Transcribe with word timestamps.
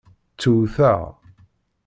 Ttewteɣ. 0.31 1.01